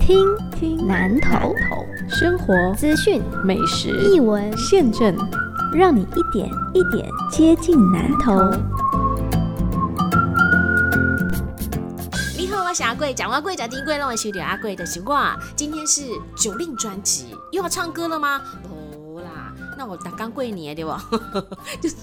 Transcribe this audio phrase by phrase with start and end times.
[0.00, 1.54] 听听南头
[2.08, 5.14] 生活资讯美食译文现政，
[5.72, 8.34] 让你一点一点接近南头。
[12.36, 15.38] 你好，我是阿贵，讲阿贵讲丁贵，让我修点阿贵的习惯。
[15.54, 16.02] 今天是
[16.34, 18.40] 九令专辑，又要唱歌了吗？
[18.62, 21.04] 不啦，那我打刚过年对吧？
[21.80, 21.96] 就是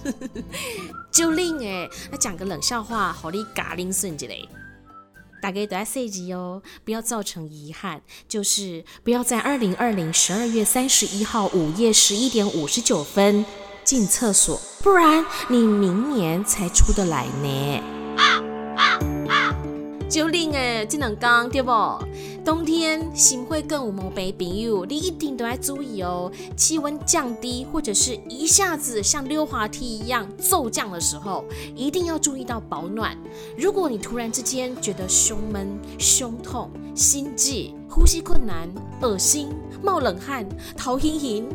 [1.12, 4.48] 九令哎，那讲个冷笑话，好你嘎铃顺之类。
[5.42, 13.46] 大家都要设计哦，不要造成遗憾，就是不要在二零二零十二月三十一号午夜十一点五十九分
[13.84, 17.82] 进厕所，不然你明年才出得来呢。
[20.10, 21.72] 九零诶，这两讲对不？
[22.48, 26.32] 冬天心会更有毛病朋友，你一定都要注意哦。
[26.56, 31.44] 气温降低或者是一下子像溜滑梯一样骤降的时候，
[31.76, 33.18] 一定要注意到保暖。
[33.58, 38.70] 如果你突然之间觉得胸闷、胸痛、心悸、呼吸困难、
[39.02, 39.50] 恶心、
[39.84, 41.50] 冒冷汗、头晕晕，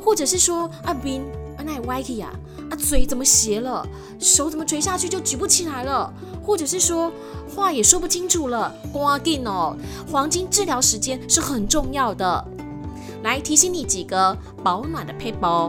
[0.00, 1.24] 或者是说阿斌
[1.58, 2.32] 阿奶歪起呀，
[2.70, 3.86] 啊嘴怎么斜了，
[4.18, 6.10] 手怎么垂下去就举不起来了，
[6.42, 7.12] 或者是说。
[7.52, 9.76] 话也说不清楚了，关键哦！
[10.08, 12.46] 黄金治疗时间是很重要的。
[13.24, 15.68] 来提醒你几个保暖的配包。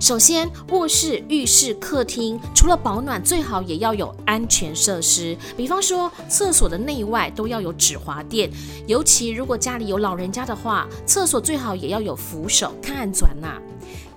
[0.00, 5.36] 首先，卧室、浴室、客厅除了保暖，最好也要有安全设施。
[5.58, 8.50] 比方说，厕所的内外都要有止滑垫，
[8.86, 13.60] 尤其如果家里有老人家的话，厕所最好也要有扶手，看转呐。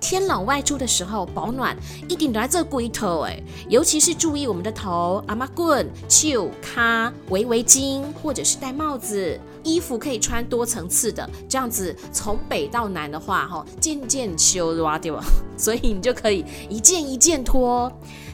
[0.00, 1.76] 天冷外出的时候，保暖
[2.08, 15.24] 一定都在这龟头哎，尤其是注意我们的头，阿妈棍、袖、卡、围围巾，或者是戴帽子，衣服可以穿多层次的，这样子从北到南的话，哈，件件修哇对吧？
[15.58, 17.90] 所以你就可以一件一件脱。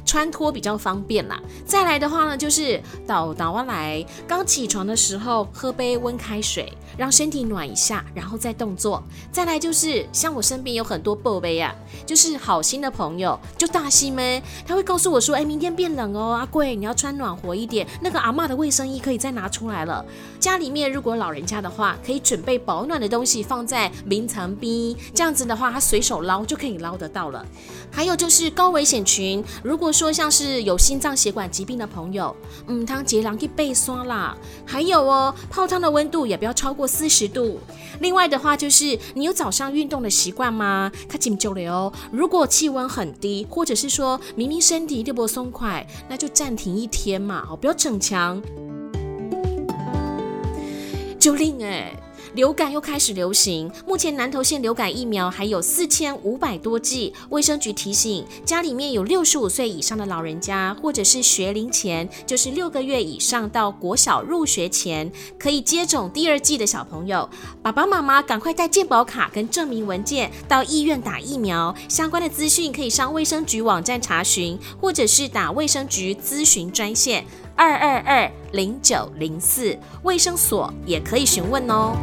[0.07, 1.39] 穿脱比较方便啦。
[1.65, 9.01] 再来的话呢，就是倒倒完来，刚起床的时候喝杯温开水，让身体暖一下，然后再动作。
[9.31, 11.73] 再来就是像我身边有很多宝贝啊，
[12.07, 17.87] 就是好心的朋友，就大西们，他会告诉我说，哎，明天变冷哦，阿贵你要穿暖和一点。
[18.01, 20.05] 那个阿妈的卫生衣可以再拿出来了。
[20.41, 27.45] 家里面如果老人家的话，可以准备保暖的东西放在冰藏冰，这样子的话，他随手捞就可以捞得到了。
[27.93, 32.35] 还有就是高危险群，如果说像是有心脏血管疾病的朋友，
[32.67, 34.37] 嗯，汤杰良可以备刷啦。
[34.67, 37.61] 还有哦，泡汤的温度也不要超过四十度。
[38.01, 40.91] 另外的话就是，你有早上运动的习惯吗？
[41.07, 41.93] 看紧就了哦。
[42.11, 48.41] 如果气温很低，或者是说明明身体就不松快，那就暂停一天嘛，哦，不要逞强。
[51.31, 51.93] 就令哎。
[52.35, 57.13] 流感又开始流行，目前南投县流感疫苗还有四千五百多剂。
[57.31, 67.29] 卫生局提醒，家里面有六十五岁以上的老人家，或者是学龄前，就是六个月以上到国小入学前可以接种第二剂的小朋友，
[67.63, 71.75] 爸爸妈妈赶快带健保卡跟证明文件到医院打疫苗。
[71.89, 77.25] 相关的资讯可以上卫生局网站查询，或者是打卫生局咨询专线
[77.57, 81.97] 二二二零九零四，卫生所也可以询问哦。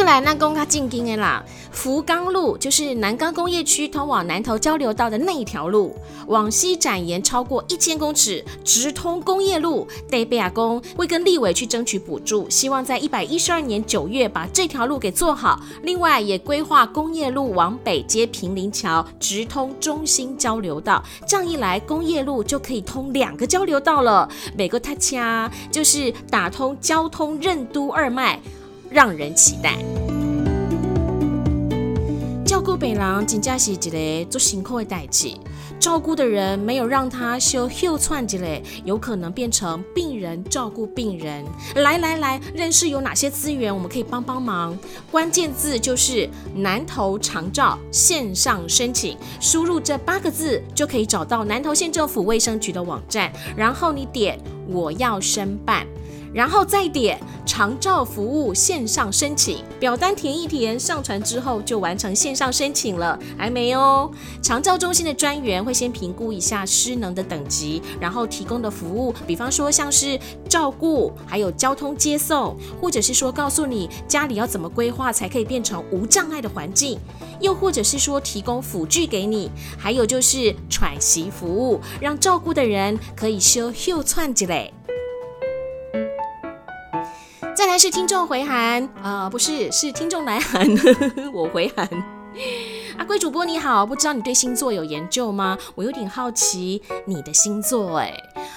[0.00, 5.94] 过来那公卡进京的啦，福冈路就是南港工业区通往南投交流道的那一条路，
[6.26, 9.86] 往西展延超过一千公尺，直通工业路。
[10.10, 15.60] 德贝亚公会跟立委去争取补助，希望在一百一十二年九月把这条路给做好。
[15.82, 21.04] 另外也规划工业路往北接平林桥，直通中心交流道。
[21.26, 24.26] 这样一来，工业路就可以通两个交流道了。
[24.56, 28.40] 每个他掐就是打通交通任都二脉。
[28.90, 29.76] 让人期待。
[32.44, 35.32] 照顾病人真正是一个做辛苦的代志，
[35.78, 41.44] 照顾的人没有让他修休窜之类，有可能变成病人照顾病人。
[41.76, 44.76] 来来来，认识有哪些资源，我们可以帮帮忙。
[45.10, 54.38] 关键字就是南投长照线上申请，输入这八个字就可以找到南投县政府卫生局的网站，然后你点
[54.68, 55.86] 我要申办。
[56.32, 57.18] 然后再点
[57.50, 63.18] 长照服务线上申请表单填一填，上传之后就完成线上申请了。
[63.36, 64.08] 还没哦，
[64.40, 70.16] 长照中心的专员会先评估一下失能的等级，然后提供的服务，比方说像是
[70.48, 77.00] 照顾，还有交通接送，或者是说告诉你家里要怎么规划才可以变成无障碍的环境，
[77.40, 84.72] 又或者是说提供辅具给你，还有就是喘息服务，让照顾的人可以休休喘之类。
[87.54, 90.66] 再来是听众回函啊，不是，是听众来函，
[91.32, 91.88] 我回函。
[92.96, 95.58] 阿贵主播你好，不知道你对星座有研究吗？
[95.74, 98.14] 我有点好奇你的星座哎。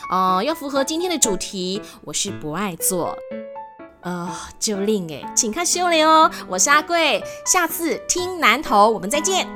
[0.10, 3.18] 呃，要符合今天的主题，我是不爱做。
[4.02, 4.30] 呃，
[4.60, 6.30] 就令哎，请看修炼哦。
[6.48, 9.48] 我是阿贵，下次听南投，我们再见。